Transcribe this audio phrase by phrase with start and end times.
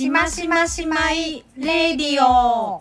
[0.00, 2.80] しましましまいレディオ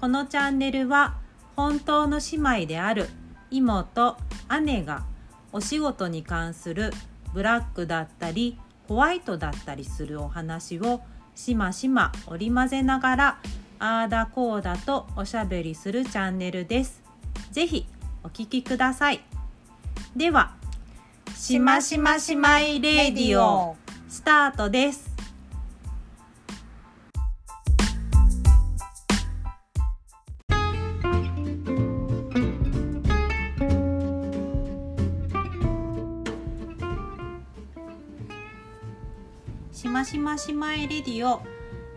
[0.00, 1.18] このチャンネルは
[1.56, 3.10] 本当の姉妹である
[3.50, 4.16] 妹
[4.62, 5.04] 姉が
[5.52, 6.90] お仕事に関する
[7.34, 8.58] ブラックだったり
[8.88, 11.02] ホワイトだったりするお話を
[11.34, 13.38] しましま織り交ぜながら
[13.78, 17.02] あーだこーだとおしゃべりするチャンネルです。
[17.50, 17.86] ぜひ
[18.24, 19.20] お聞きください。
[20.16, 20.54] では、
[21.34, 23.76] しましましまいレディオ
[24.08, 25.05] スタートです。
[39.96, 41.40] ましましまいレディオ。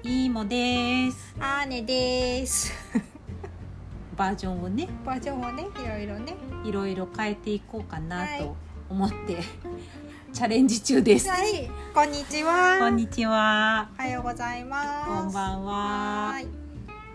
[0.03, 1.35] いいもです。
[1.38, 2.72] アーネです。
[4.16, 6.34] バージョンをね、バージョンをねいろいろね。
[6.63, 8.39] いろいろ変えていこうかなはい。
[8.39, 8.55] と
[8.89, 9.39] 思って、
[10.31, 11.27] チャレンジ中です。
[11.27, 11.70] はい。
[11.94, 12.77] こんにちは。
[12.80, 13.89] こんにちは。
[14.00, 15.05] おはようございます。
[15.05, 15.73] こんばんは。
[16.31, 16.47] はい。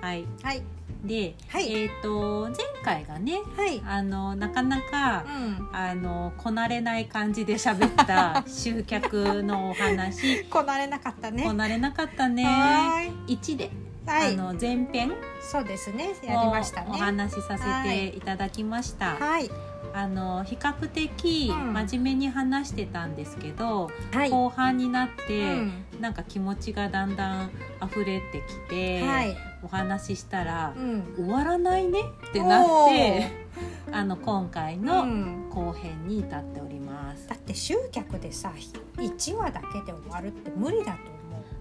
[0.02, 0.26] はい。
[0.42, 0.73] はい
[1.04, 1.72] で、はい。
[1.72, 3.82] えっ、と前回がね、はい。
[3.86, 5.68] あのなかなかうん。
[5.72, 11.44] あのこなれない感じで喋った 集客のお話、こなれなかったね。
[11.44, 12.44] こなれなかったね。
[12.44, 14.34] は一で、ーい。
[14.34, 16.14] あの前編そうですね。
[16.22, 16.86] やりましたね。
[16.90, 19.16] をお話しさせていただきました。
[19.16, 19.50] はい。
[19.92, 21.72] あの比較的うん。
[21.74, 24.30] 真面目に話してたんですけど、はい。
[24.30, 25.84] 後半になって、うん。
[26.00, 27.50] なんか気持ちがだんだん
[27.82, 31.14] 溢れてきて、はいお話ししたらう、ん。
[31.16, 32.00] 終わらないね？
[32.28, 33.30] ってなって
[33.92, 35.48] あの今回うのん。
[35.50, 37.28] 後編に至っております。
[37.28, 38.52] だって集客でさ
[38.96, 41.04] 1話だけで終わるって無理だと思う。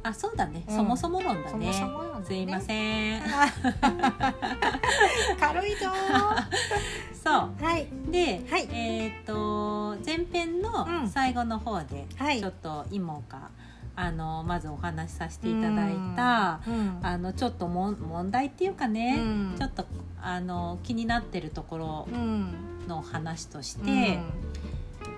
[0.05, 0.75] あそうだね、うん。
[0.75, 1.67] そもそも論だそね。
[1.67, 2.25] もそもなんだね。
[2.25, 3.21] すいません。
[5.39, 5.85] 軽いぞ。
[7.23, 8.67] そーはい、うで、はい。
[8.73, 11.09] えっ、と前編のうん。
[11.09, 12.39] 最後の方で、はい。
[12.39, 13.49] ちょっと妹が
[13.95, 16.99] あのまずお話しさせていただいた、うん。
[17.03, 19.55] あのちょっともん問題っていうかね、うん。
[19.57, 19.85] ちょっと
[20.21, 22.53] あの気になってるところうん。
[22.87, 24.23] の話としうて、ん。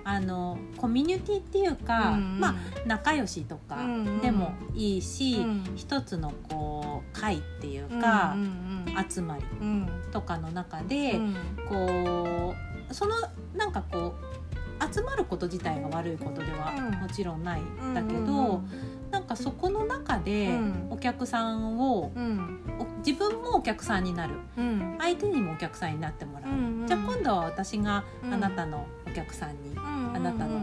[0.04, 2.38] あのコミュニティっていうか、うん。
[2.38, 2.54] まあ
[2.86, 5.64] 仲良しとかうんでもいいし、うん。
[5.74, 9.10] 一つのこう会っていうか、うんうん。
[9.10, 9.88] 集まりうん。
[10.12, 11.34] とかの中で、うん。
[11.68, 12.54] こ
[12.90, 13.14] うその
[13.54, 14.45] なんかこう
[14.92, 17.00] 集まること自体が悪いことではうん。
[17.00, 18.62] もちろんないうんんだけど、
[19.10, 20.86] なんかそこの中でうん。
[20.90, 22.60] お客さんを、うん。
[22.78, 24.34] お自分もお客さんになる。
[24.56, 24.96] うん。
[24.98, 28.34] 相手にもお客さんになってもらう、うんうんじゃあ今度は私がうん。
[28.34, 30.60] あなたのお客さんに、ああなたの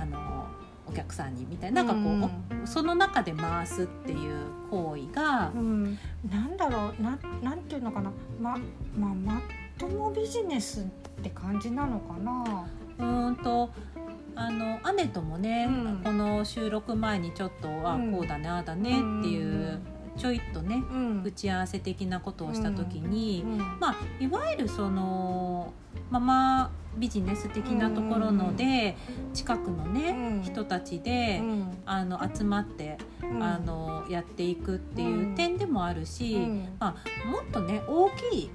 [0.00, 0.46] あの
[0.86, 2.28] お客さんにみたいななんかこ
[2.58, 5.98] う、おその中で回すっていう行為がう、ん、
[6.30, 8.10] なんだろうななんていうのかな。
[8.40, 8.58] ま
[8.98, 9.40] まま
[9.78, 10.84] ともビジネスっ
[11.22, 12.66] て感じなのかな
[12.98, 13.70] うーんと
[14.34, 16.00] あの姉ともね、うん。
[16.04, 18.12] この収録前にちょっと、あうん。
[18.12, 19.80] こうだねああだねっていう、
[20.16, 21.22] ちょいっとねうん。
[21.24, 23.58] 打ち合わせ的なことをした時に、うん。
[23.80, 25.72] まあいわゆるその
[26.10, 28.96] ママビジネス的なところので、
[29.34, 30.42] 近くのね、うん。
[30.42, 31.78] 人たちで、うん。
[31.84, 33.42] あの集まって、うん。
[33.42, 35.34] あのやっていくっていううん。
[35.34, 36.68] 点でもあるし、うん。
[36.78, 38.50] まあ、もっとね大きい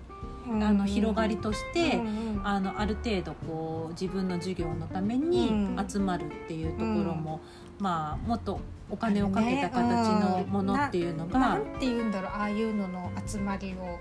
[0.48, 2.02] あの広がりとして、
[2.44, 5.86] あのある程度こう自分の授業のためにうん。
[5.88, 7.42] 集まるっていうところも、
[7.80, 8.60] まあもっと
[8.90, 14.00] お金をかけた形のものっていうのが、なんて言うんだろうああいうのの集まりを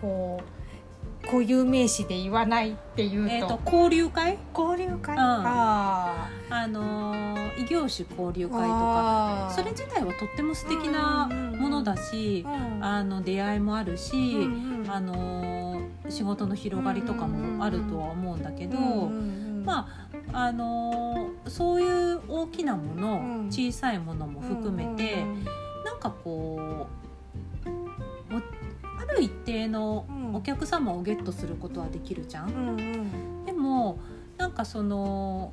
[0.00, 4.38] こう固有名詞で言わないっていうと,、えー、と交流会？
[4.56, 5.22] 交流会、うん。
[5.22, 6.66] ああ。
[6.66, 12.84] のー異業種交流ー会とかそれ自体はとっても素敵なものだし、うん。
[12.84, 14.90] あの出会いもあるし、うんうん。
[14.90, 15.63] あのー
[16.08, 18.78] 仕事の広がりとかもあるとは思うんだけど、
[19.64, 19.88] ま
[20.32, 23.46] ああのーそういう大きなもの、うん。
[23.46, 25.44] 小さいものも含めて、うん
[25.84, 26.88] なんかこ
[27.66, 28.40] うも
[28.98, 30.34] ある一定のうん。
[30.34, 32.76] お客様をゲットすることはできるじゃん。
[33.46, 33.98] でも
[34.36, 35.52] なんかその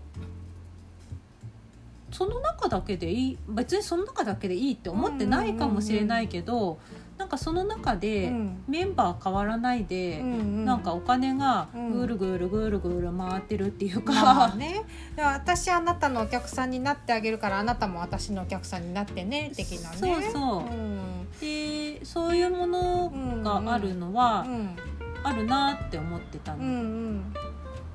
[2.11, 6.79] その中だけでいい別にその中だけでいいって思ってないかもしれないけど、
[7.17, 8.63] なんかその中でうん。
[8.67, 11.91] メンバー変わらないで、うんなんかお金がうん。
[11.99, 14.83] ぐるぐるぐるぐる回ってるっていうか、まあね、
[15.17, 19.97] 私あなたのお客さんになってあげるからあなたも私のお客さんになってね的なね。
[19.97, 20.63] そうそう。
[20.65, 21.27] うん。
[21.39, 23.11] でそういうもの
[23.43, 24.75] があるのはうん
[25.23, 26.73] あるなって思ってたの、うんう
[27.11, 27.33] ん。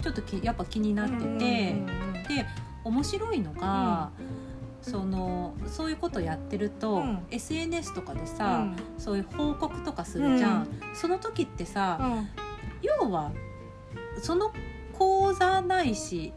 [0.01, 1.39] ちょっときやっぱ気になってて、うんうん。
[2.23, 2.47] で
[2.87, 4.11] 面白いのが、
[4.81, 7.27] そのそういうことやってると、うん。
[7.31, 8.77] SNS とかでうさ、ん。
[8.99, 10.69] そういう報告とかするじゃん、うん。
[10.95, 12.29] その時ってさ、うん。
[12.83, 13.33] 要は
[14.23, 14.53] その
[14.93, 16.33] 講座ないし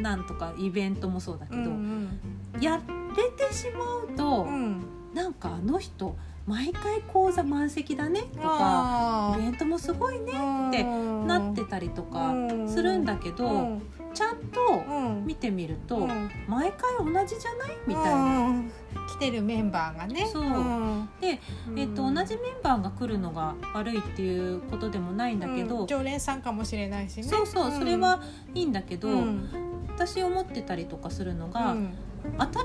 [0.00, 2.20] なんとかイベントもそうだけど、うん
[2.60, 2.80] や
[3.16, 4.82] れてしまうと、うん。
[5.14, 6.16] なんかあの人
[6.46, 10.32] 毎回講座満席だねとかあイベントもすごいね
[10.68, 12.34] ってなってたりとか
[12.66, 13.82] するんだけど、うん
[14.14, 15.26] ちゃんとうん。
[15.26, 16.30] 見てみると、うん。
[16.48, 18.14] 毎回同じじゃないみたいな。
[18.14, 18.72] うん。
[19.08, 20.26] 来てるメンバーがね。
[20.32, 20.44] そう。
[20.44, 21.08] ん。
[21.20, 21.78] で、うん。
[21.78, 25.86] えっと同じメンバーが来るのが悪いっていうことでもないんだけど、うん。
[25.86, 27.24] 常連さんかもしれないしね。
[27.24, 28.22] そうそうそれは
[28.54, 29.48] いいんだけど、うん。
[29.88, 31.94] 私思ってたりとかするのうが、ん。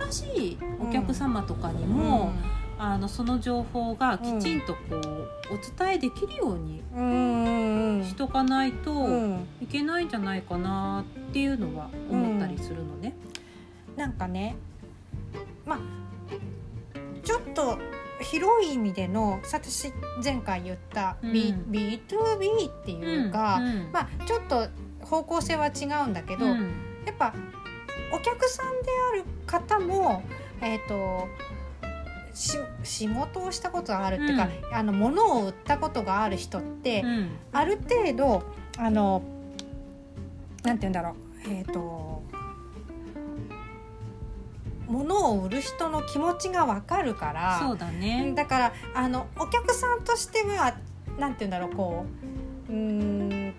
[0.09, 2.31] 新しいお客様とかにも、
[2.81, 8.05] あのその情報がきちんとこう、お伝えできるようにうん。
[8.05, 9.47] しとかないとうん。
[9.61, 13.13] いけないんじゃないかなっていうのは思ったりするのね。
[13.97, 14.55] なんかね
[15.65, 15.79] まあ
[17.21, 17.77] ちょっと
[18.21, 19.91] 広い意味での私
[20.23, 21.33] 前回言ったうん。
[21.33, 24.67] B、B2B っていうか、うんまあちょっと
[25.01, 26.73] 方向性は違うんだけど、うん。
[27.05, 27.33] やっぱ
[28.13, 30.23] お客さんである方も
[30.61, 31.27] えっ、と
[31.57, 31.58] し
[32.33, 37.29] 仕事をしたことがあるっていうか、あの物を売ったことがある人って、うん。
[37.51, 38.43] ある程度
[38.77, 39.21] あの
[40.63, 41.15] なんて言うんだろう
[41.49, 42.23] えっ、と
[44.87, 48.33] 物を売る人の気持ちがわかるからそうだね。
[48.35, 50.75] だからあのお客さんとしては
[51.17, 52.05] なんて言うんだろうこ
[52.69, 53.53] ううーん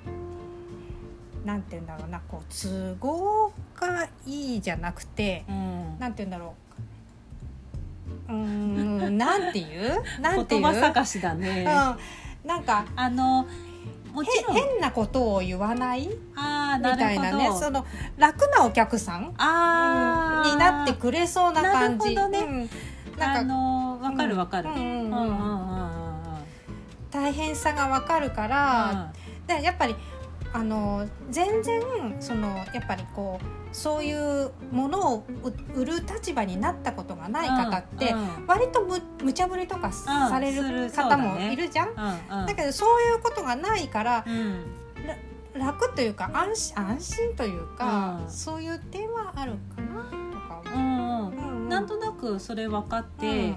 [1.44, 5.98] なんて言うんだろうなこう都合がいいじゃなくてうん。
[5.98, 6.69] なんて言うんだろう
[8.30, 10.02] うーんなんていう？
[10.20, 10.62] なんていう？
[10.62, 11.66] 言葉探しだね。
[12.44, 13.46] うん、なんかあの
[14.12, 14.56] もちろん。
[14.56, 16.08] へ変なことを言わない？
[16.08, 17.36] みたいな。
[17.36, 17.50] ね。
[17.58, 17.84] その
[18.16, 19.32] 楽なお客さん？
[19.38, 20.52] あー。
[20.52, 22.14] になってくれそうな感じ。
[22.14, 22.68] なるほどね。
[23.14, 23.18] うん。
[23.18, 24.70] なんあかのわかるわかる。
[24.70, 25.10] うんうんうんうん。
[25.10, 25.90] うんうんうん
[27.12, 29.12] 大変さがわかるから、
[29.44, 29.96] でやっぱり
[30.52, 31.82] あの全然
[32.18, 35.24] そのやっぱりこうそういうものを
[35.74, 38.46] 売売る立場になったことがない方って、うんうん。
[38.46, 41.90] 割とむ無茶ぶりとかされする方もいるじゃん。
[41.90, 42.46] うんうん。
[42.46, 44.64] だけどそういうことがないからうん。
[45.54, 48.30] 楽というか安心安心というか、うん。
[48.30, 50.10] そういう点はあるかなと
[50.48, 51.32] かう思う。
[51.32, 51.44] んうん。
[51.44, 51.68] うんうん。
[51.68, 53.54] なんとなくそれ分かって、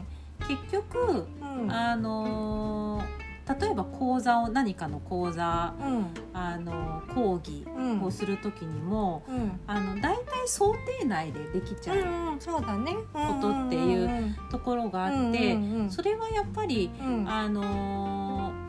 [0.48, 1.72] 結局うんうん。
[1.72, 3.23] あのー
[3.60, 6.06] 例えば講座を何かの講座うん。
[6.34, 8.02] あのー講義うん。
[8.04, 9.60] をする時にも、うん。
[9.68, 11.98] あの大体想定内でできちゃう
[12.40, 12.94] そうだね。
[13.14, 15.58] ことっていうところがあって、
[15.90, 18.64] それはやっぱり、うんあのー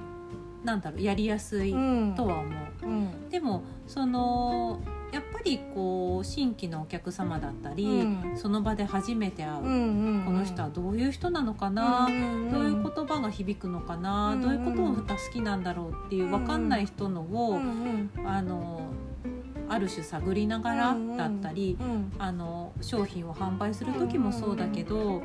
[0.66, 2.48] なんだろうやりやすいうんとは思
[2.82, 2.86] う。
[2.86, 3.28] うん。
[3.30, 4.80] でもその
[5.14, 8.36] やっぱりこう新規のお客様だったり、うん。
[8.36, 18.28] その場で初めて会う、うんうんこの人はどういう人なのかな、んどういう言葉が響くのかな、うんどういうことが好きなんだろうっていう分かんない人のを、うんうん。
[18.28, 18.80] あの
[19.68, 25.22] ある種探りながらだったり、うんあの商品を販売する時もそうだけど、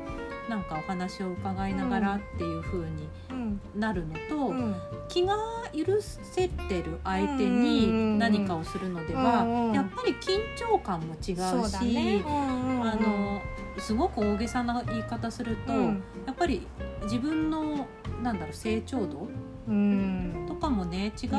[0.48, 3.60] なんかお話を伺いながらっていう風にうん。
[3.74, 4.74] なるのと、うん。
[5.08, 5.36] 気が
[5.72, 12.22] 許せてる相手に何かをするのでは、うんうんやっぱり緊張感も違うし、そうだね。
[12.26, 13.40] うんうんあの
[13.78, 16.02] すごく大げさな言い方すると、うん。
[16.26, 16.66] やっぱり
[17.04, 17.86] 自分の
[18.22, 19.28] なんだろう成長度
[19.68, 20.46] うん。
[20.48, 21.30] とかもね違う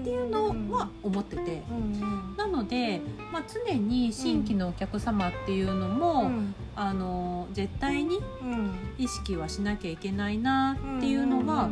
[0.00, 1.62] っていうのは思ってて。
[2.36, 3.00] なので、
[3.32, 6.54] まあ、常に新規のお客様っていうのも、うん。
[6.76, 8.72] あの絶対にうん。
[8.98, 11.68] 意識はしなきゃいけないなっていうのは、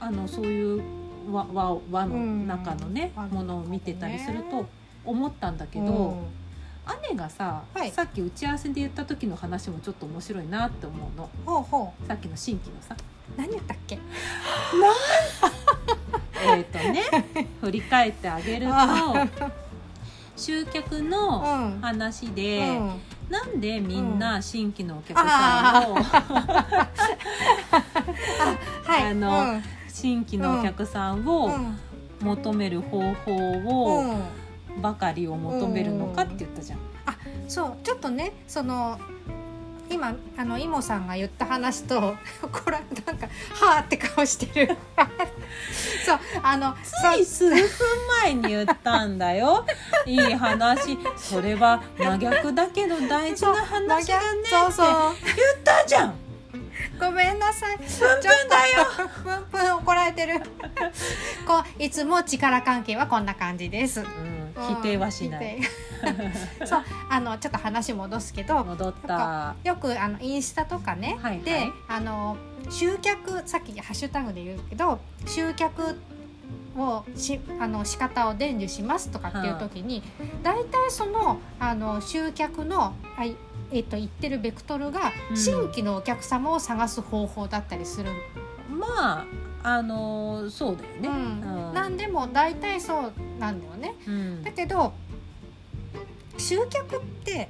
[0.00, 0.82] あのそういう
[1.30, 3.24] 輪輪輪の中のね、うん。
[3.28, 4.66] ものを見てたりすると
[5.04, 6.26] 思ったんだけど、うん。
[7.10, 7.90] 姉がさ、はい。
[7.90, 11.30] さっき打ち合わせで言った時の話もちょっと面白いなって思うの。
[11.46, 12.06] ほうほう。
[12.06, 12.96] さっきの新規のさ。
[13.36, 13.98] 何言ったっけ？
[16.42, 17.02] えっとね
[17.60, 19.28] 振り返ってあげるとあ
[20.36, 21.38] 集客うの
[21.76, 21.80] ん。
[21.80, 23.00] 話うで、ん。
[23.30, 25.94] なんでみんな新規のお客さんを、
[28.84, 29.02] はい。
[29.10, 31.78] あの新規のお客さんをうん。
[32.20, 34.82] 求める方法うをん。
[34.82, 36.78] ばかりを求めるのかって言ったじゃん。
[37.48, 37.76] そう。
[37.84, 38.98] ちょっとねその
[39.94, 44.76] 今あのイモさんが言った話と これなんかはあって顔してる
[46.04, 47.56] そうあのつい数分
[48.22, 49.64] 前に言ったんだよ。
[50.04, 50.98] いい話。
[51.16, 56.14] それは真逆だけど大事な話だねってそうそう言ったじゃん。
[56.98, 57.78] ごめんなさい。
[57.78, 58.86] プンプンだよ。
[59.22, 60.40] プンプン怒られてる。
[61.46, 64.00] こういつも力関係はこんな感じです。
[64.00, 64.06] うん、
[64.56, 65.58] 否定はしない。
[66.64, 69.54] そうあのちょっと話戻すけど、戻った。
[69.64, 72.36] よくあのインスタとかね、はいはいであの
[72.70, 75.96] 集客さっきハッシュタグで言うけど集客
[76.76, 80.02] をしあの仕方を伝授しますとかっていう時に、
[80.42, 83.36] 大体そのあの集客のあい
[83.70, 88.10] えっと言ってるベクトルがうん新規のお客様を探す方法だったりする、
[88.68, 89.26] まあ
[89.64, 91.08] あのそうだよね。
[91.08, 93.94] うんうんなんでも大体そうなんだよね。
[94.06, 94.92] うんだけど
[96.36, 97.48] 集客って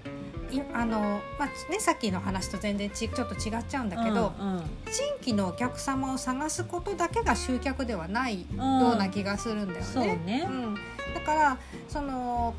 [0.50, 8.46] いあの、まあね、さっきの話と全然ちちょっと違っちゃうんだけど、うんうん新規のお客様を探すことだけが集客ではないよ
[8.92, 9.84] うな気がするんだよね。
[9.84, 10.52] そうねう。
[10.52, 12.54] んだからその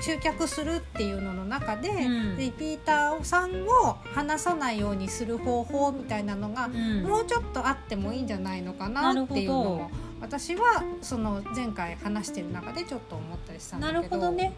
[0.00, 2.36] 集客するっていうのの中で、うん。
[2.36, 7.02] リピーターさんを離さないようにする方法みたいなのが、うん。
[7.04, 14.16] もうちょっとあってもいいんじゃないのかなっていうのも私はその前回話してる中でちょっと思ったりしたんだなけど。
[14.16, 14.54] るほどね。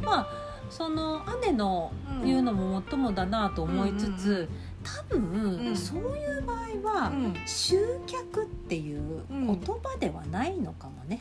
[0.00, 0.04] うん。
[0.04, 1.92] まあその姉の
[2.24, 4.48] 言うのももっともだなと思いつつ、
[4.82, 5.76] 多分、うん。
[5.76, 6.58] そういう場合
[7.00, 7.34] は、うん。
[7.46, 11.20] 集客っていう言葉ではないのかもね。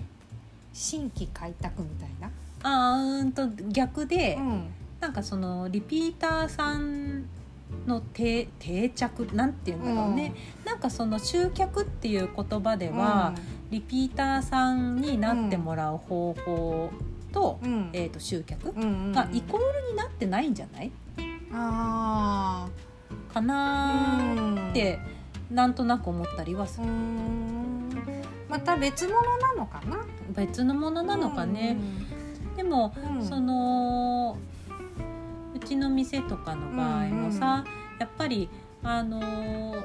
[0.79, 2.29] 新規開拓みたいな、
[2.62, 4.67] あーうーんと逆で、うん。
[5.00, 7.25] なんかそのリピーターさん
[7.88, 10.34] の定定着なんて言うんだろうね、
[10.65, 13.34] なんかその集客っていう言葉では、
[13.72, 16.89] リピーターさんになってもらう方法
[17.31, 17.89] と,、うん。
[17.93, 20.91] えー、と集客うんうんがイコールになってないんじゃない？
[21.53, 22.67] あ
[23.34, 25.00] かーなって
[25.50, 27.89] なんとなく思ったりはすうる、ん。
[28.48, 29.98] また別物なのかな？
[30.38, 31.75] 別のものなのかね、
[32.56, 33.25] でも、うん。
[33.25, 34.38] その
[35.56, 37.65] うちの店とかの場合もさ、
[38.00, 38.48] やっぱり
[38.84, 39.84] あのー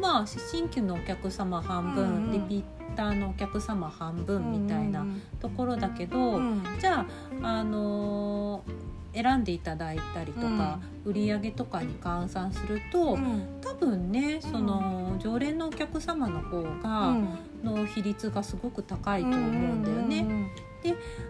[0.00, 2.32] まあ新規のお客様半分、うんうん。
[2.32, 5.06] リピーターのお客様半分みたいな
[5.40, 6.62] ところだけど、うん。
[6.80, 7.06] じゃ
[7.42, 13.60] あ、あのー選んでいただいたりとか、売り上げとかに換算すると、うん。
[13.62, 17.28] 多分ねその常連のお客様の方が、うん
[17.64, 20.50] の比率がすごく高いと思うんだよね。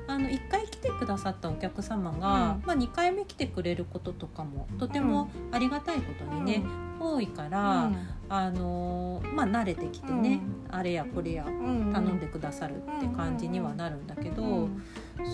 [0.09, 2.21] あの1回来てくださったお客様が、うん。
[2.21, 6.65] まあ、2回目来てくれることとかもとてもありがたいことにね、
[7.01, 7.91] 多いから、
[8.29, 10.41] あのーまあ、慣れてきてね、
[10.73, 14.83] あれやこれやうん頼んでくださるって感じにはなるんだけど、うん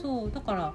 [0.02, 0.74] そうだから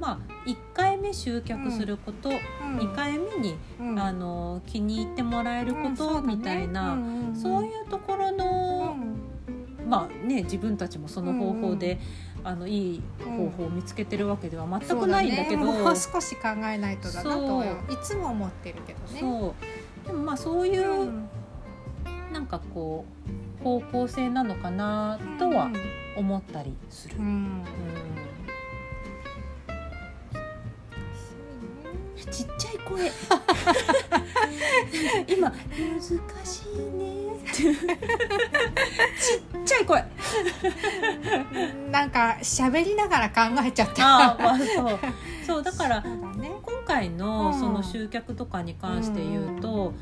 [0.00, 2.78] まあ1回目集客すること、うん。
[2.78, 3.98] 2回目に、うん。
[4.00, 6.98] あのー気に入ってもらえるこうんとみたいな、
[7.32, 9.31] そういうところうの、ん
[9.92, 11.98] まあね自分たちもその方法で、
[12.42, 15.82] あのいい方法を見つけてるわけでは全くないんだけど、そうね。
[15.82, 19.20] もう少し考えないとだなといつも思ってるけどね。
[19.20, 19.54] そ
[20.04, 20.06] う。
[20.06, 21.28] でもまあそういう、うん。
[22.32, 23.04] なんかこ
[23.60, 25.70] う方向性なのかなとは
[26.16, 27.16] 思ったりする。
[27.18, 27.24] うん。
[27.24, 27.64] うん。
[32.30, 33.10] ちっちゃい声
[35.26, 37.22] 今難しいね。
[37.52, 37.72] ちっ
[39.64, 40.04] ちゃい声。
[41.90, 44.06] なんか喋りながら考えちゃった。
[44.06, 44.98] ああまあそう。
[45.46, 46.50] そうだからね。
[46.62, 47.58] 今回のうん。
[47.58, 49.92] その集客とかに関して言うと、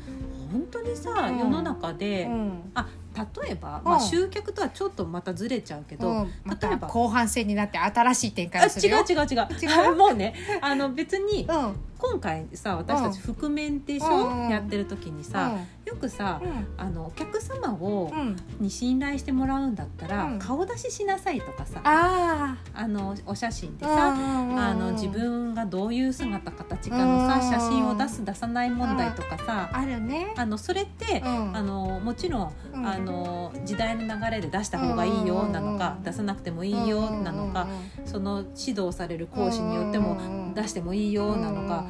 [0.51, 1.37] 本当にさ、うん。
[1.37, 2.71] 世の中で、うん。
[2.73, 6.25] あ例えば、まあ、うん集客とはちょっとまたずれちゃうけど、うん。
[6.25, 8.97] 例えば後半戦になって新しい展開あをするよ。
[8.99, 9.47] 違う違う違う。
[9.61, 9.95] 違う？
[9.95, 11.75] もうねあの別にうん。
[11.97, 14.49] 今回さ私たち覆面でしょ、うんうん。
[14.49, 15.51] やってる時にさ、
[15.91, 16.67] よくさ、うん。
[16.77, 18.35] あのお客様を、うん。
[18.59, 20.39] に信頼してもらうんだったら、うん。
[20.39, 27.51] 顔出ししなさいとかさああのお写真であさ、ああの自分がどういう姿形かのさうん。
[27.51, 30.33] 写真を出す出さない問題とかさあるね。
[30.37, 31.55] あのそれって、うん。
[31.55, 32.87] あのもちろん、うん。
[32.87, 36.03] あの時代の流れで出した方がいいよなのか、うん。
[36.03, 37.67] 出さなくてもいいよなのか、
[38.05, 40.17] その指導される講師によっても
[40.55, 41.85] 出してもいいよなのか、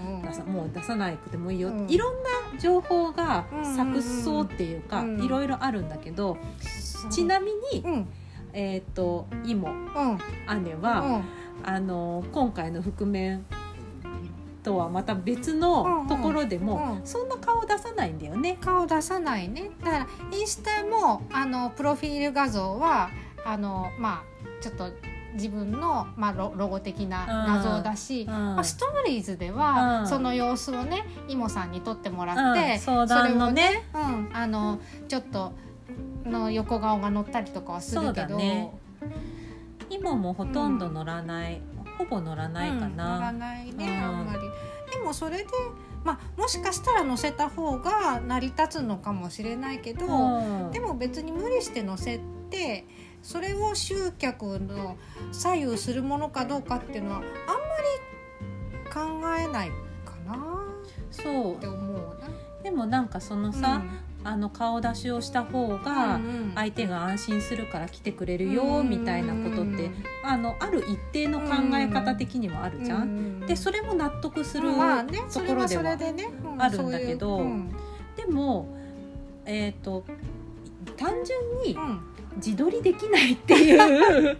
[0.47, 1.89] もう出さなくてもいいよ、うん。
[1.89, 5.23] いろんな情報がうん錯綜っていうか、うん。
[5.23, 6.37] いろいろあるんだけど、
[7.03, 7.07] う。
[7.07, 8.07] んちなみに、うん。
[8.53, 10.63] えっ、と妹うん。
[10.63, 11.23] 姉は、うん。
[11.63, 13.45] あの今回の覆面
[14.63, 17.07] とはまた別のところでも、うん。
[17.07, 18.57] そんな顔出さないんだよね。
[18.61, 19.71] 顔出さないね。
[19.83, 23.09] だからインスタもあのプロフィール画像は
[23.45, 24.91] あのまあちょっと
[25.33, 28.29] 自分の、まあ、ロロゴ的な画像だし、うん。
[28.31, 30.07] まあ、ストーリーズでは、うん。
[30.07, 32.51] その様子をねイモさんに撮ってもらうん。
[32.51, 33.83] って、相談のね。
[33.91, 35.53] それをね、うん、あのちょっと
[36.25, 38.71] の横顔が載ったりとかはするけど、ね。
[39.89, 41.61] 今もほとんど乗らない、
[41.97, 43.31] ほぼ乗らないかうん乗らな。
[43.31, 44.03] ないね、うん。
[44.03, 44.39] あんまり。
[44.91, 45.45] でもそれで、
[46.03, 50.71] まあ、もしかしたら載せた方が成り立つのかもしれないけど、うん。
[50.71, 52.19] でも別に無理して載せ
[52.49, 52.85] て
[53.21, 54.97] それを集客の
[55.31, 57.61] 左右するものかどうかっていうのはあんまり
[58.91, 59.69] 考えない
[60.05, 60.37] かな
[61.11, 61.55] そう。
[61.55, 62.29] って思うな。
[62.63, 63.83] でもなんかそのさ、
[64.23, 66.51] あの顔出しをした方うんがうん。
[66.55, 69.91] 相手が安心するから来てくれるよみたいなことって
[70.23, 73.39] あのある一定の考え方的にはあるじゃん。
[73.39, 73.39] ん。
[73.41, 75.97] でそれも納得するとそれはそれころでは
[76.57, 77.45] あるんだけど
[78.15, 78.67] でも
[79.45, 80.03] えっ、と
[80.97, 82.01] 単純にうん
[82.37, 84.37] 自撮りできないっていう。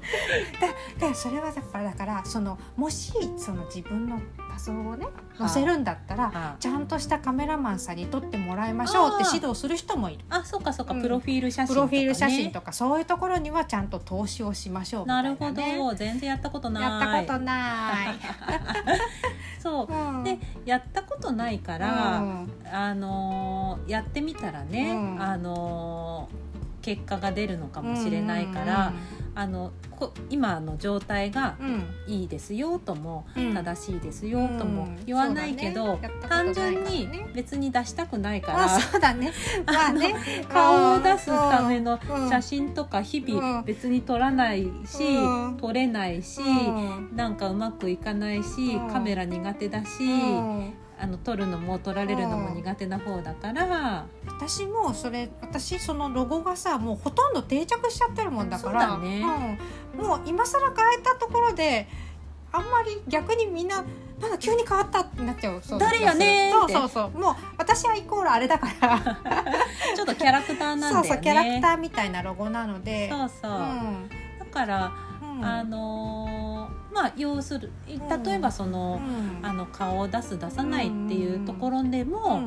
[1.00, 5.06] でそれはやっぱだからそのもしその自分の画像をね
[5.38, 5.50] はあ。
[5.50, 6.56] 載せるんだったら、あ。
[6.60, 10.20] ちゃんとしたカメラマンさんに撮ってもらいましょうって指導する人もいる。
[10.30, 11.02] あそうかそうか、うん。
[11.02, 15.52] プロフィール写真プとか、ね、ロフィール写真とかそういうところにはちゃんと投資をしましょうないるほ。
[15.52, 15.62] ど。
[15.96, 16.84] 全然やったことない。
[16.84, 17.96] やったことない。
[19.60, 19.94] そう。
[19.94, 20.24] うん。
[20.24, 22.52] でやったことないから、うん。
[22.72, 25.22] あのーやってみたらね、うん。
[25.22, 26.41] あのー
[26.82, 28.94] 結果が出るのかもしれないから、
[29.34, 31.56] あのこ今の状態が
[32.08, 33.54] いいですよとも、うん。
[33.54, 35.06] 正しいですよともうん。
[35.06, 36.14] 言わないけど、そうだね。
[36.28, 39.32] 単純に別に出したくないから、あそうだね。
[39.66, 40.16] まあね。
[40.50, 42.30] 顔を出すためのうん。
[42.30, 43.42] 写真とか日うん。
[43.42, 45.58] 々別に撮らないし、うん。
[45.58, 47.16] 撮れないし、うん。
[47.16, 48.90] なんかうまくいかないし、うん。
[48.90, 58.82] カメラ苦手だし、うんあの撮るのも撮られるのも苦手な方だから、私もそれ私そのロゴがさもうほとんど定着しちゃってるもんだから。
[58.82, 59.24] そうだね。
[59.98, 61.88] うん、もう今更変えたところで
[62.52, 63.84] あんまり逆にみんな
[64.20, 65.62] なんか急に変わったってなっちゃう。
[65.64, 67.10] そう誰やねそうそうそう。
[67.20, 69.00] もう私はイコールあれだから。
[69.96, 71.08] ちょっとキャラクターなんだよね。
[71.08, 73.10] そうそうキャラクターみたいなロゴなので。
[73.10, 74.10] そうそう、うん。
[74.38, 75.44] だから、うん。
[75.44, 76.41] あのー
[76.94, 79.46] まあ要する例えばその、うん。
[79.46, 82.44] あの顔を出す出さないっていうところでも、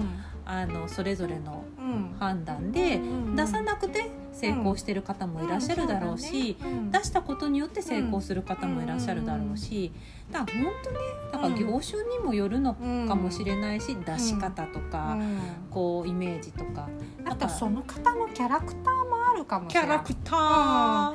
[0.47, 1.85] あのそれぞれのうん。
[1.85, 3.37] うん判断で、うん。
[3.37, 6.57] 出さなくて成功してる方もいらっしゃるだろうし、
[6.91, 9.93] 出したことによって成功する方もいらっしゃるだろうし、
[10.31, 10.97] だから本当ね
[11.33, 15.39] だから業種にもよるのうんかもしれないし、出し方とか、うん。
[15.71, 16.89] こうイメージとか。
[17.27, 21.15] あとその方のキャラクターもあるかもしれないター、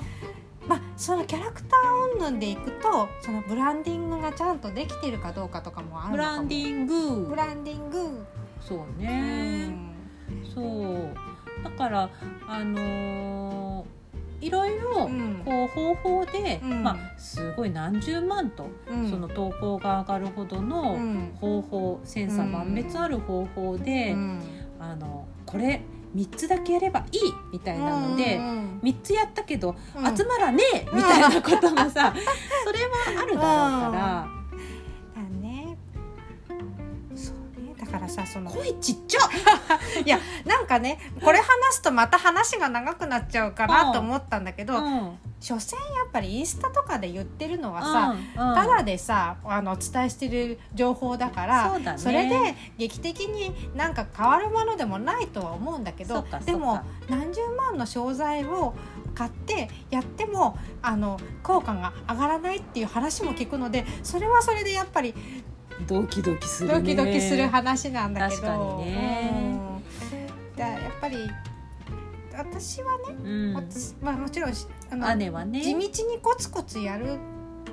[0.69, 7.29] まあ、そのキャラクター云々でいくとそのブランディングがちゃんとできてるかどうかとかもあるのブランディング。
[7.29, 8.25] ブランディング、
[8.61, 9.91] そううね、ん。
[10.53, 11.63] そう。
[11.63, 12.09] だから
[12.47, 13.99] あのー
[14.41, 15.41] いろいろうん。
[15.43, 16.81] こう方法で、うん。
[16.83, 19.09] まあすごい何十万と、うん。
[19.09, 21.31] その投稿が上がるほどのうん。
[21.41, 24.41] 方法、千差万別ある方法で、うん。
[24.79, 25.81] あのこれ
[26.15, 27.19] 3つだけやればいい
[27.51, 30.17] みたいなので、うん3つやったけど、うん。
[30.17, 32.13] 集まらねえみたいなこともさ、
[32.63, 34.27] それはあるだろうから、
[35.15, 35.77] だね。
[37.15, 37.73] そうね。
[37.77, 38.49] だからさその。
[38.49, 39.19] 声ちっちゃ。
[40.05, 45.17] いやなんかねこれ話すとまた話が長くなっちゃうかなと思ったんだけど、うん。
[45.41, 48.55] 所詮やっぱりインスタとかで言ってるのはさ、うんうん。
[48.55, 52.23] ただでさあのお伝えしてる情報だからそね。
[52.23, 58.75] れで劇的になんか変わるものでもないとは思うんだけどでも何十万の商材を
[59.15, 65.15] 買ってやってもあの効果が上がらないっていう話も聞くのでそれはそれでやっぱり
[65.87, 66.75] ドキドキするね。
[66.75, 69.29] ドキドキする話なんだけど、確かにね。
[69.63, 69.68] うん
[70.59, 71.31] だからやっぱり
[72.37, 73.53] 私はね、うん。
[73.53, 75.61] 私まあ、もちろんしあの姉はね。
[75.61, 77.17] 地道にコツコツやる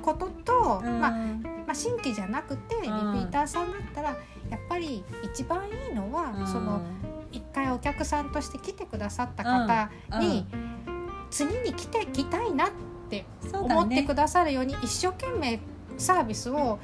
[0.01, 0.99] ことと、うん。
[0.99, 4.09] まあまあ、新規じゃなくてリピーターさんだったら
[4.49, 6.47] やっぱり一番いいのは、うん。
[6.47, 6.81] その
[7.31, 10.45] 一回お客さんとして来てくださった方に、
[11.29, 12.71] 次に来て来たいなっ
[13.09, 15.59] てそうだ思ってねくださるように一生懸命
[15.97, 16.79] サービスを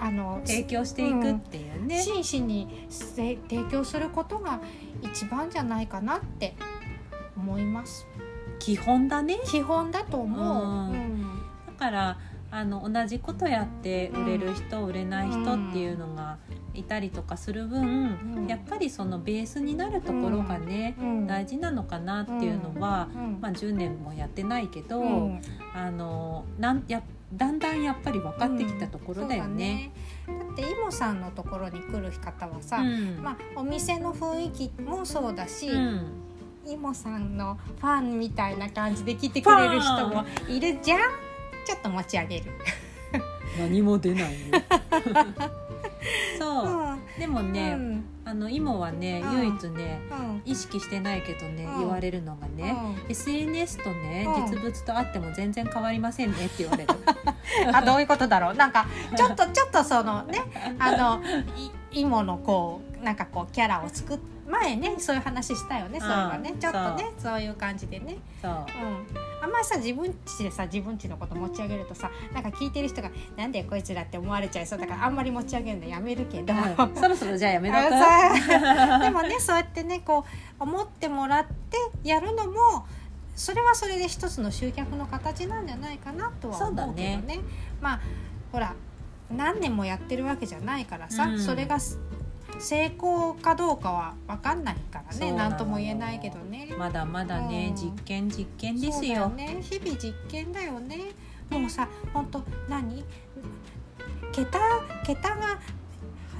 [0.00, 4.60] あの提供していくっていうね、真摯にせ提供することが
[5.02, 6.56] 一番じゃないかなって
[7.36, 8.06] 思います。
[8.58, 9.38] 基本だね。
[9.44, 10.64] 基本だと思う。
[10.64, 10.90] うん。
[10.90, 11.22] うん。
[11.66, 12.18] だから
[12.50, 16.38] あの同じことやって売れる人、売れない人っていうのが
[16.72, 18.46] いたりとかする分、うん。
[18.46, 21.26] やっぱりそのベースになるところがね、うん。
[21.26, 23.38] 大事なのかなっていうのは、うん。
[23.40, 25.42] まあ、10年もやってないけど、うん。
[25.74, 27.02] あのなんや
[27.32, 29.92] だんだんやっぱり分かってきたところだよね。
[30.26, 30.46] そうだね。
[30.46, 33.22] だってイモさんのところに来る方はさ、うん。
[33.22, 36.06] まあ、お店の雰囲気もそうだし、うん。
[36.66, 41.00] イモさんのファンみたいな感じで来てくれる人もいるじゃん。
[41.64, 42.44] ちょっと持ち上げる。
[43.58, 44.28] 何も出ないよ
[46.38, 47.00] そう、うん。
[47.18, 47.99] でもね、うん
[48.30, 49.38] あのイモはね、うん。
[49.38, 50.42] 唯一ねうん。
[50.44, 51.78] 意識してないけどね、うん。
[51.80, 52.76] 言われるのがね、
[53.08, 54.50] SNS とね、うん。
[54.50, 56.94] 実物とあっても全然変わりませんねって言われる。
[57.74, 58.54] あどういうことだろう？
[58.54, 60.38] なんかちょっとちょっとそのね
[60.78, 61.20] あの
[61.92, 64.18] いイモのこうなんかこうキャラを作っ
[64.50, 66.50] 前ねそういう話したよねそういえばね。
[66.50, 66.56] う。
[66.56, 68.18] んちょっとねそういう感じでね。
[68.42, 68.50] そう。
[68.50, 68.62] うん、
[69.42, 76.96] あんまりさ自分ちでさ自分ちのこと持ち上げるとさなんか聞いてる人が「なんでこいつら」って思われちゃいそうだからあんまり持ち上げるのやめるけど、うん。
[76.96, 77.78] そろそろじゃあやめろ。
[77.78, 80.24] あかさでもねそうやってねこ
[80.58, 82.86] う思ってもらってやるのも
[83.36, 87.40] それはそれで一つの集客の形なんじゃないかなとは思うけどね。
[87.80, 88.00] まあ
[88.52, 88.74] ほら
[89.30, 91.40] 何年もやってるわけじゃないからさ、うん。
[91.40, 91.78] それが
[92.60, 96.68] 成功かどうかは分かんないからね何とも言えないけどね。
[96.78, 100.98] まだまだね、うん、実験実験ですよ、ね、日々実験だよね。
[101.48, 103.04] もうさ本当何？
[104.32, 104.60] 桁？
[105.04, 105.58] 桁が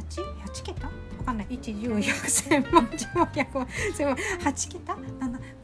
[0.09, 0.23] 8?
[0.47, 0.87] 8桁？
[0.87, 0.93] わ
[1.27, 1.47] かんない。
[1.49, 3.67] 1 1 0 0 0万1 0 0
[3.99, 4.97] 0桁？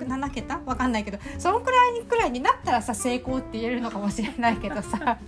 [0.06, 5.18] 7桁わかんないけどそのくらいくらいになったらさ成功って言えるのかもしれないけどさ。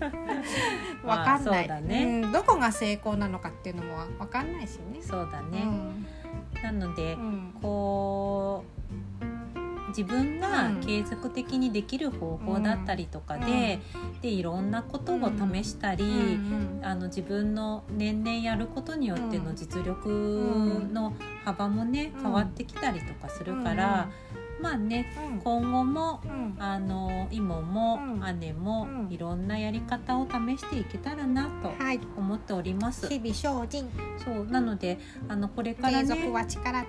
[1.05, 5.01] わかんない、まあ、ね、うん、どこが成功なのかっていうのもわかんないしね。
[5.01, 8.79] そうだね、うん、なので、うん、こう
[9.89, 13.81] 自分が継続的にできる方法だったりとかで,、
[14.21, 15.19] でいろんなことを
[15.53, 16.39] 試したり、
[16.83, 21.15] あの自分の年々やることによっての実力の
[21.45, 24.11] 幅もね変わってきたりとかするから、
[24.61, 25.41] まあねうん。
[25.41, 26.57] 今後もうん。
[26.59, 28.41] あの妹もうん。
[28.41, 29.13] 姉もうん。
[29.13, 32.01] いろんなやり方を試していけたらなとはい。
[32.17, 33.09] 思っております。
[33.09, 33.89] 日々精進。
[34.25, 36.09] そうなのであのこれからね。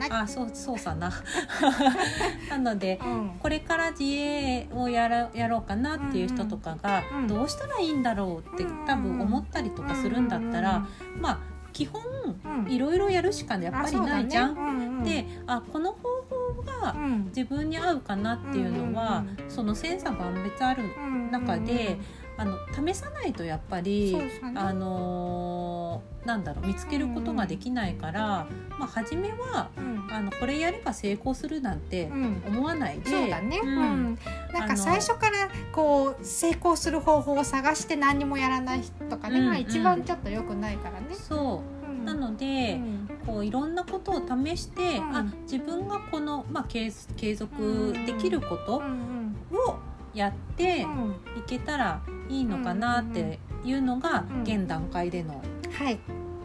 [0.10, 1.12] あそうそうさな。
[2.50, 3.32] なのでうん。
[3.40, 7.28] これから自営をやらやろうかなっていう人とかがうん。
[7.28, 10.86] どうしたらいいんだろうって多分思ったりとかするんだったら
[11.22, 11.40] まあ
[11.72, 12.02] 基本
[12.46, 12.72] うん。
[12.72, 15.00] いろいろやるしかやっぱりないじゃん。
[15.02, 16.19] んであこの方法
[16.62, 17.26] がうん。
[17.36, 21.98] 自分に合うかなっていうのはうんその千差万別あるうん中で
[22.38, 24.42] あの試さないとやっぱりね。
[24.56, 28.46] あのーなんだろう見つけることができないから、
[28.78, 30.00] まあ初めはうん。
[30.12, 32.44] あのこれやれば成功するなんてうん。
[32.46, 33.74] 思わないで、そうだね、ううん。
[34.14, 34.18] ん
[34.54, 41.08] なんか最初からこう成功する方法を探して何にもやらない人とかね、まあ、一番ちょっと良くないからね。
[41.16, 41.90] そう。
[41.90, 42.06] うん。
[42.06, 45.16] なので、うんこういろんなことを試して、うん。
[45.16, 49.78] あ自分がこの、まあ、継継続できることうんを
[50.16, 51.12] やってうん。
[51.38, 54.42] いけたらいいのかなっていうのがうん。
[54.42, 56.00] 現段階でのはい。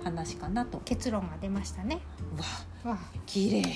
[0.05, 0.83] 話かなと。
[0.85, 2.01] 結論が出ましたね。
[2.85, 2.99] わわ。
[3.25, 3.63] 綺麗。
[3.65, 3.67] っ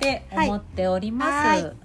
[0.00, 1.30] て思っております。
[1.30, 1.83] はい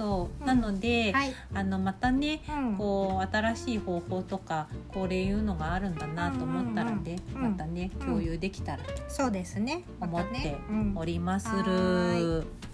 [0.00, 0.40] そう。
[0.40, 0.46] うん。
[0.46, 2.76] なので、はい、あのまたねうん。
[2.76, 8.06] こう新しい方法とかこれいうのがあるんだなと思ったらね、またねうん。
[8.06, 9.84] 共有できたらそうですね。
[10.00, 10.56] 思って
[10.96, 12.69] おりますはる。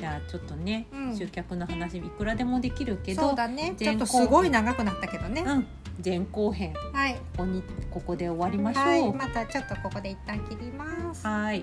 [0.00, 3.74] じゃあちょっとね、うん集客の話いくらでもできるけどそうだね。
[3.76, 5.42] ちょっとすごい長くなったけどね。
[5.46, 5.66] うん、
[6.02, 7.14] 前後編はい。
[7.14, 8.84] ここにここで終わりましょう。
[8.84, 9.00] はい。
[9.02, 9.12] はい。
[9.12, 11.26] またちょっとここで一旦切ります。
[11.26, 11.62] はい。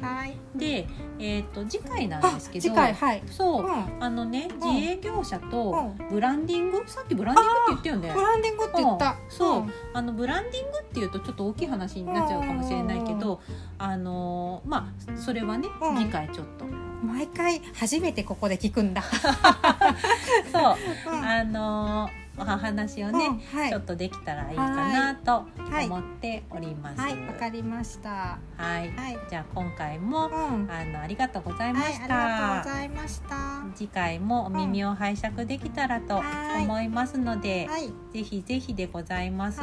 [0.56, 0.86] で、
[1.17, 3.23] えっ、と次回なんですけど、次回はい。
[3.26, 4.04] そう、うん。
[4.04, 8.21] あのねうん自営業者とうブランディング、さっきブランディングって言ったよねブ。
[8.21, 9.12] ランディングって言った。
[9.12, 13.39] うんそうんあのブランディングっていうとちょっと大きい話になっちゃうかもしれないけど、
[13.80, 16.65] あのーまあそれはね、うん次回ちょっと
[17.03, 19.01] 毎回初めてここで聞くんだ。
[20.51, 20.77] そ
[21.10, 27.01] う、うんあのーお話をね、うんはいちょっとできたらいいかなとはい思っております。
[27.01, 28.38] はい、わかりました。
[28.57, 29.17] はいはい。
[29.27, 30.69] じゃあ今回もうん。
[30.71, 32.07] あのありがとうございまはい、ありした。
[32.07, 33.36] がとうございました。
[33.36, 37.67] は次回もお耳を拝借できたらとはい思いますので、
[38.12, 38.13] い。
[38.13, 39.60] ぜひぜひでございます。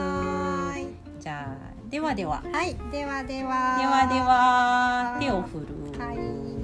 [1.21, 3.77] じゃあではでははい、ではでは。
[3.79, 6.64] ではでは手を振る。